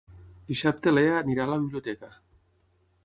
[0.51, 2.11] Dissabte na Lea irà a la biblioteca.